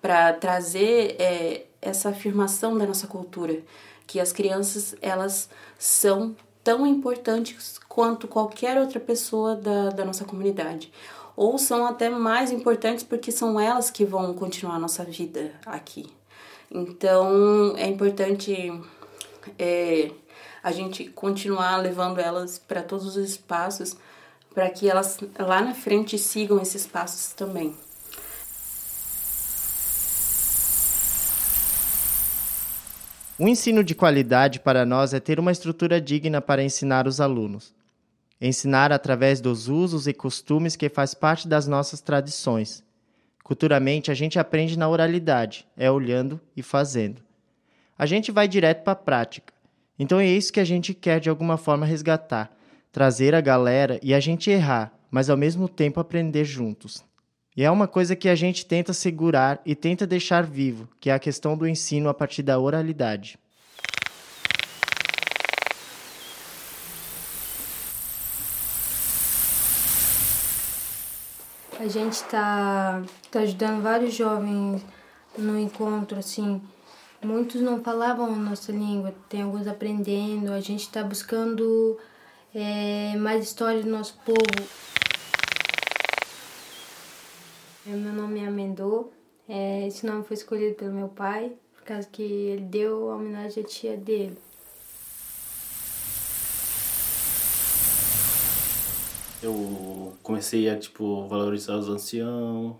[0.00, 3.58] Para trazer é, essa afirmação da nossa cultura,
[4.06, 5.48] que as crianças elas
[5.78, 10.92] são tão importantes quanto qualquer outra pessoa da, da nossa comunidade.
[11.36, 16.06] Ou são até mais importantes porque são elas que vão continuar a nossa vida aqui.
[16.70, 18.72] Então é importante
[19.58, 20.10] é,
[20.62, 23.96] a gente continuar levando elas para todos os espaços
[24.54, 27.74] para que elas lá na frente sigam esses passos também.
[33.36, 37.74] O ensino de qualidade para nós é ter uma estrutura digna para ensinar os alunos.
[38.40, 42.84] Ensinar através dos usos e costumes que faz parte das nossas tradições.
[43.42, 47.22] Culturalmente, a gente aprende na oralidade, é olhando e fazendo.
[47.98, 49.52] A gente vai direto para a prática.
[49.98, 52.56] Então é isso que a gente quer de alguma forma resgatar,
[52.92, 57.02] trazer a galera e a gente errar, mas ao mesmo tempo aprender juntos.
[57.56, 61.14] E é uma coisa que a gente tenta segurar e tenta deixar vivo, que é
[61.14, 63.38] a questão do ensino a partir da oralidade.
[71.78, 74.84] A gente está tá ajudando vários jovens
[75.38, 76.60] no encontro, assim.
[77.22, 80.50] Muitos não falavam a nossa língua, tem alguns aprendendo.
[80.50, 81.98] A gente está buscando
[82.52, 84.93] é, mais história do nosso povo.
[87.86, 89.10] Meu nome é Amendô.
[89.46, 93.62] É, esse nome foi escolhido pelo meu pai, por causa que ele deu a homenagem
[93.62, 94.38] à tia dele.
[99.42, 102.74] Eu comecei a, tipo, valorizar os anciãos,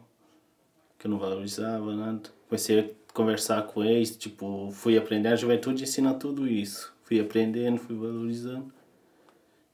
[0.99, 2.31] que eu não valorizava nada.
[2.49, 5.29] Comecei a conversar com eles, tipo, fui aprender.
[5.29, 6.95] A juventude ensina tudo isso.
[7.03, 8.73] Fui aprendendo, fui valorizando.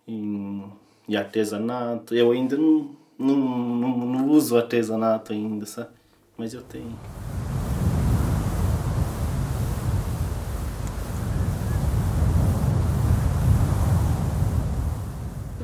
[0.09, 0.65] E,
[1.07, 2.17] e artesanato.
[2.17, 5.91] Eu ainda não não, não, não uso artesanato ainda, sabe?
[6.39, 6.99] Mas eu tenho.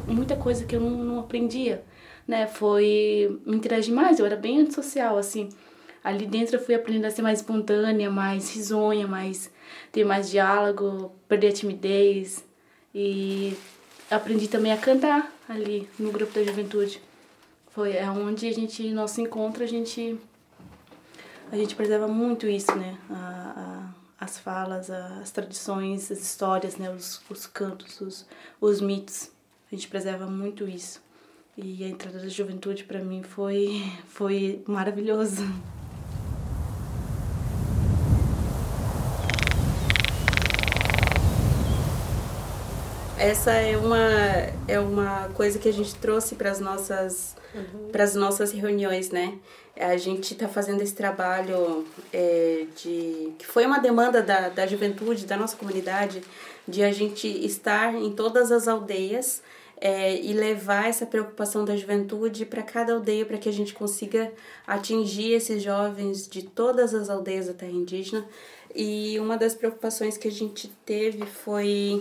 [0.07, 1.83] Muita coisa que eu não, não aprendia,
[2.29, 2.47] né?
[2.47, 5.49] Foi me interagir mais, eu era bem antissocial, assim.
[6.05, 9.51] Ali dentro eu fui aprendendo a ser mais espontânea, mais risonha, mais
[9.91, 12.45] ter mais diálogo, perder a timidez
[12.95, 13.57] e
[14.11, 17.01] aprendi também a cantar ali no grupo da juventude.
[17.77, 20.19] Foi é onde a gente, nosso encontro, a gente
[21.53, 22.97] a gente preserva muito isso, né?
[23.11, 26.91] A, a, as falas, as tradições, as histórias, né?
[26.91, 28.27] Os, os cantos, os,
[28.63, 29.31] os mitos.
[29.71, 31.03] A gente preserva muito isso.
[31.55, 35.45] E a entrada da juventude para mim foi foi maravilhoso.
[43.19, 44.09] Essa é uma,
[44.69, 47.91] é uma coisa que a gente trouxe para as nossas, uhum.
[47.99, 49.39] as nossas reuniões, né?
[49.75, 55.25] A gente está fazendo esse trabalho é, de que foi uma demanda da, da juventude,
[55.25, 56.23] da nossa comunidade,
[56.69, 59.43] de a gente estar em todas as aldeias
[59.81, 64.31] é, e levar essa preocupação da juventude para cada aldeia, para que a gente consiga
[64.67, 68.27] atingir esses jovens de todas as aldeias da terra indígena.
[68.75, 72.01] E uma das preocupações que a gente teve foi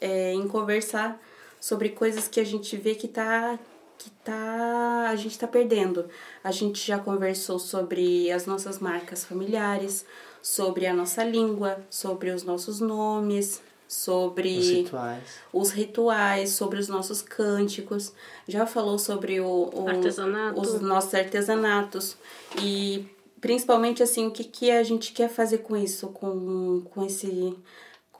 [0.00, 1.20] é, em conversar
[1.60, 3.58] sobre coisas que a gente vê que tá
[3.98, 6.06] que tá a gente está perdendo.
[6.44, 10.04] A gente já conversou sobre as nossas marcas familiares,
[10.42, 15.22] sobre a nossa língua, sobre os nossos nomes, sobre os rituais.
[15.52, 18.12] os rituais, sobre os nossos cânticos,
[18.46, 20.60] já falou sobre o, o Artesanato.
[20.60, 22.16] os nossos artesanatos
[22.60, 23.06] e
[23.40, 27.56] principalmente assim o que, que a gente quer fazer com isso, com, com esse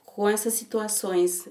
[0.04, 1.46] com essas situações,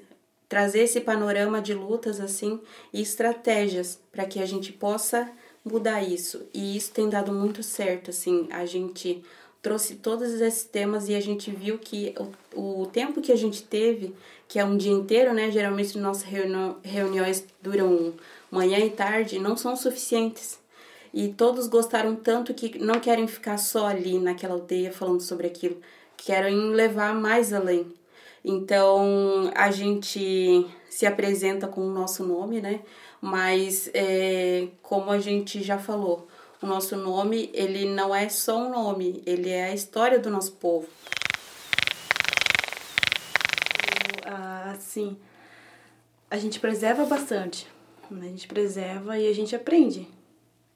[0.47, 2.59] trazer esse panorama de lutas assim
[2.93, 5.29] e estratégias para que a gente possa
[5.63, 6.47] mudar isso.
[6.53, 9.23] E isso tem dado muito certo, assim, a gente
[9.65, 12.13] trouxe todos esses temas e a gente viu que
[12.53, 14.13] o, o tempo que a gente teve,
[14.47, 15.49] que é um dia inteiro, né?
[15.49, 18.13] Geralmente nossas reuni reuniões duram
[18.51, 20.59] manhã e tarde, não são suficientes.
[21.11, 25.81] E todos gostaram tanto que não querem ficar só ali naquela aldeia falando sobre aquilo,
[26.15, 27.91] querem levar mais além.
[28.47, 32.81] Então a gente se apresenta com o nosso nome, né?
[33.19, 36.27] Mas é, como a gente já falou,
[36.61, 40.53] o nosso nome, ele não é só um nome, ele é a história do nosso
[40.53, 40.87] povo.
[44.71, 45.17] Assim,
[46.29, 47.67] a gente preserva bastante.
[48.11, 48.27] Né?
[48.27, 50.07] A gente preserva e a gente aprende.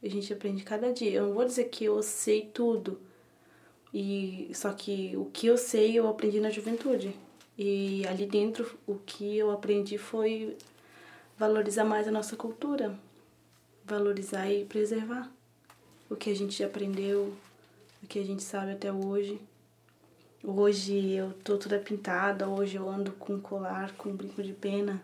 [0.01, 1.11] A gente aprende cada dia.
[1.11, 2.99] Eu não vou dizer que eu sei tudo.
[3.93, 7.15] E só que o que eu sei eu aprendi na juventude.
[7.61, 10.55] E ali dentro o que eu aprendi foi
[11.37, 12.97] valorizar mais a nossa cultura,
[13.83, 15.29] valorizar e preservar
[16.09, 17.33] o que a gente aprendeu,
[18.01, 19.41] o que a gente sabe até hoje.
[20.41, 25.03] Hoje eu tô toda pintada, hoje eu ando com colar, com brinco de pena.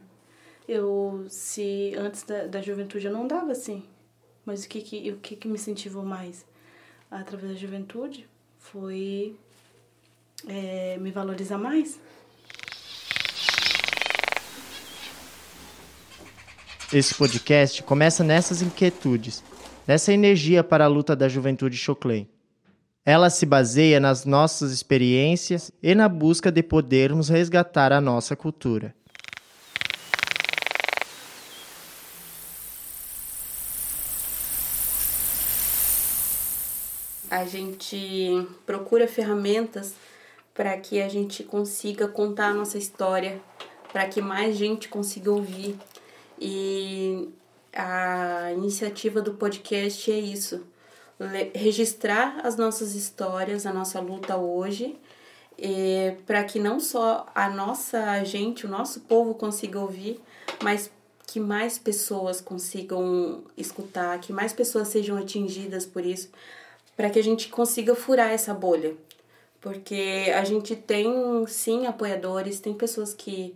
[0.66, 3.84] Eu, se antes da, da juventude eu não dava assim,
[4.46, 6.46] mas o que que, o que que me incentivou mais?
[7.12, 8.26] Através da juventude
[8.60, 9.36] foi
[10.48, 12.00] é, me valorizar mais.
[16.94, 19.44] Esse podcast começa nessas inquietudes
[19.88, 22.30] nessa energia para a luta da juventude Choclen.
[23.04, 28.96] Ela se baseia nas nossas experiências e na busca de podermos resgatar a nossa cultura.
[37.32, 39.96] A gente procura ferramentas
[40.54, 43.42] para que a gente consiga contar a nossa história,
[43.92, 45.76] para que mais gente consiga ouvir.
[46.40, 47.30] E
[47.74, 50.66] a iniciativa do podcast é isso:
[51.54, 54.98] registrar as nossas histórias, a nossa luta hoje,
[56.26, 60.22] para que não só a nossa gente, o nosso povo consiga ouvir,
[60.62, 60.92] mas
[61.28, 66.30] que mais pessoas consigam escutar, que mais pessoas sejam atingidas por isso,
[66.96, 68.96] para que a gente consiga furar essa bolha.
[69.60, 71.12] Porque a gente tem
[71.48, 73.56] sim apoiadores, tem pessoas que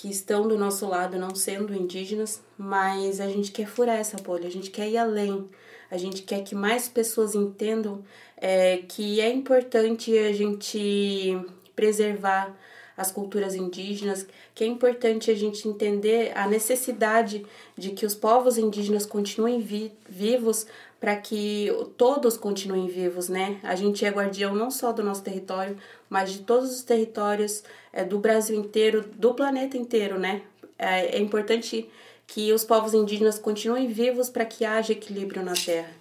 [0.00, 4.48] que estão do nosso lado, não sendo indígenas, mas a gente quer furar essa bolha,
[4.48, 5.46] a gente quer ir além,
[5.90, 8.02] a gente quer que mais pessoas entendam
[8.38, 11.38] é, que é importante a gente
[11.76, 12.56] preservar
[12.96, 17.44] as culturas indígenas, que é importante a gente entender a necessidade
[17.76, 20.66] de que os povos indígenas continuem vi vivos
[20.98, 23.58] para que todos continuem vivos, né?
[23.62, 25.76] A gente é guardião não só do nosso território,
[26.10, 30.42] mas de todos os territórios é, do Brasil inteiro, do planeta inteiro, né?
[30.76, 31.88] É, é importante
[32.26, 36.00] que os povos indígenas continuem vivos para que haja equilíbrio na Terra.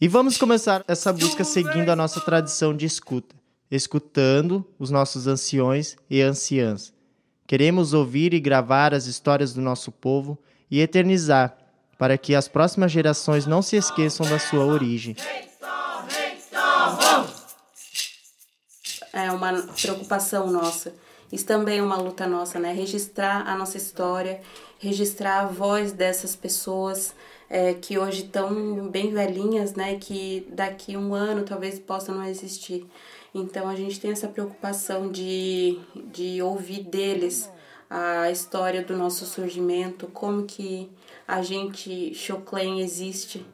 [0.00, 3.36] E vamos começar essa busca seguindo a nossa tradição de escuta,
[3.70, 6.92] escutando os nossos anciões e anciãs.
[7.46, 10.38] Queremos ouvir e gravar as histórias do nosso povo
[10.70, 11.56] e eternizar,
[11.98, 15.14] para que as próximas gerações não se esqueçam da sua origem.
[19.12, 20.94] É uma preocupação nossa.
[21.30, 22.72] Isso também é uma luta nossa, né?
[22.72, 24.40] Registrar a nossa história,
[24.78, 27.14] registrar a voz dessas pessoas
[27.48, 29.96] é, que hoje estão bem velhinhas, né?
[29.96, 32.86] Que daqui um ano talvez possam não existir.
[33.34, 35.78] Então a gente tem essa preocupação de,
[36.12, 37.48] de ouvir deles
[37.88, 40.90] a história do nosso surgimento, como que
[41.28, 43.44] a gente, Choclen, existe,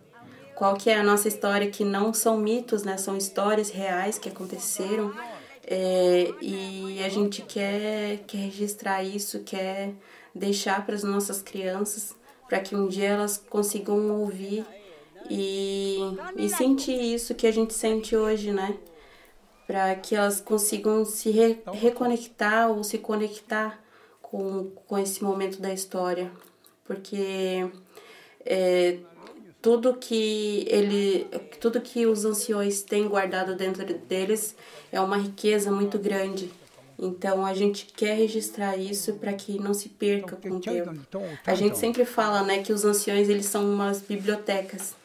[0.55, 2.97] qual que é a nossa história, que não são mitos, né?
[2.97, 5.13] São histórias reais que aconteceram.
[5.71, 9.93] É, e a gente quer, quer registrar isso, quer
[10.35, 12.17] deixar para as nossas crianças,
[12.49, 14.65] para que um dia elas consigam ouvir
[15.29, 15.99] e,
[16.39, 18.79] e sentir isso que a gente sente hoje, né?
[19.67, 23.79] Para que elas consigam se re, reconectar ou se conectar
[24.23, 26.33] com, com esse momento da história,
[26.87, 27.71] porque
[28.43, 29.01] é,
[29.61, 31.27] tudo que ele
[31.61, 34.55] tudo que os anciões têm guardado dentro deles
[34.93, 36.51] é uma riqueza muito grande.
[36.99, 40.93] Então a gente quer registrar isso para que não se perca com o tempo.
[41.47, 44.97] a gente sempre fala né que os anciões eles são umas bibliotecas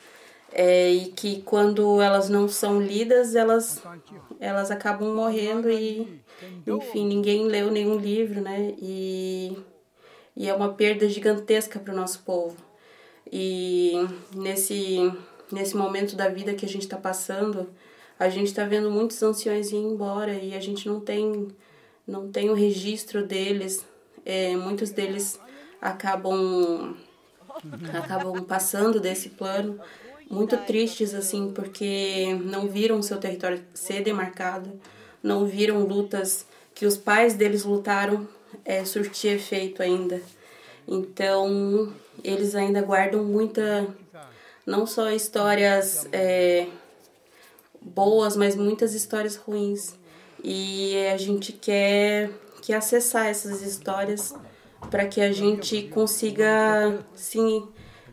[0.51, 3.81] é, e que quando elas não são lidas elas
[4.39, 6.21] elas acabam morrendo e
[6.65, 9.55] enfim ninguém leu nenhum livro né e
[10.35, 12.55] e é uma perda gigantesca para o nosso povo
[13.32, 13.93] e
[14.36, 15.11] nesse,
[15.51, 17.69] nesse momento da vida que a gente está passando,
[18.19, 21.47] a gente está vendo muitos anciões ir embora e a gente não tem,
[22.07, 23.86] não tem o registro deles.
[24.26, 25.39] É, muitos deles
[25.82, 26.95] acabam,
[27.93, 29.80] acabam passando desse plano
[30.30, 34.71] muito tristes assim porque não viram seu território ser demarcado,
[35.21, 38.28] não viram lutas que os pais deles lutaram
[38.65, 40.21] é, surtir efeito ainda.
[40.88, 43.88] Então eles ainda guardam muita,
[44.65, 46.67] não só histórias é,
[47.81, 49.95] boas, mas muitas histórias ruins.
[50.43, 52.29] E a gente quer,
[52.61, 54.34] quer acessar essas histórias
[54.91, 57.38] para que a gente consiga se,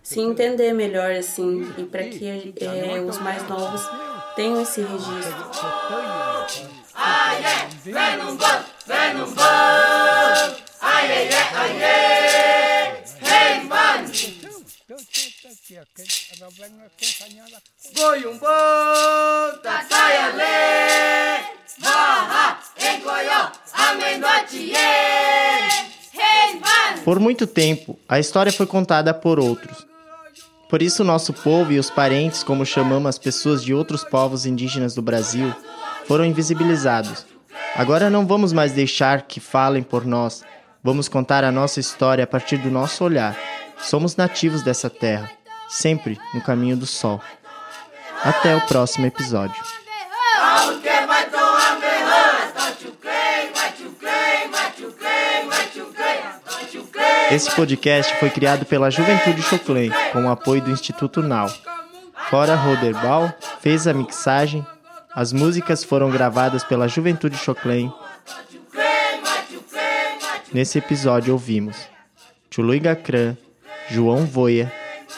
[0.03, 3.83] se entender melhor, assim, e para que é, os mais novos
[4.37, 5.51] tenham esse registro.
[6.95, 12.60] Ai, é, vem no banco, vem banco, ai, ai,
[27.05, 29.87] Por muito tempo, a história foi contada por outros.
[30.69, 34.95] Por isso, nosso povo e os parentes, como chamamos as pessoas de outros povos indígenas
[34.95, 35.55] do Brasil,
[36.07, 37.27] foram invisibilizados.
[37.75, 40.43] Agora não vamos mais deixar que falem por nós.
[40.83, 43.37] Vamos contar a nossa história a partir do nosso olhar.
[43.79, 45.31] Somos nativos dessa terra,
[45.71, 47.21] sempre no caminho do sol.
[48.23, 49.63] Até o próximo episódio.
[57.31, 61.49] Esse podcast foi criado pela Juventude Choclen, com o apoio do Instituto Nau.
[62.29, 64.67] Fora Roderbal fez a mixagem.
[65.15, 67.93] As músicas foram gravadas pela Juventude Choclen.
[70.53, 71.77] Nesse episódio ouvimos
[72.51, 73.37] Chului Gacran,
[73.89, 74.73] João Voia,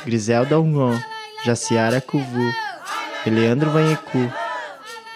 [0.04, 0.98] Griselda Ungon,
[1.44, 2.52] Jaciara Kuvu,
[3.24, 4.32] Eleandro Vanheku,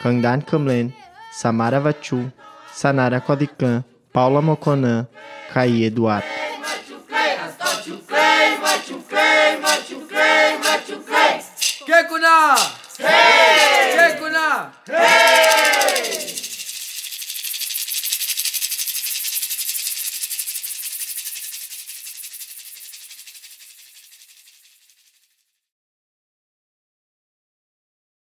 [0.00, 0.92] Kandan Kamlen,
[1.32, 2.32] Samara Vachu,
[2.72, 5.06] Sanara Kodikan, Paula Moconan,
[5.52, 6.26] Caí Eduardo.
[11.86, 12.02] Que
[12.98, 13.94] Hey!
[13.94, 15.55] Que Hey!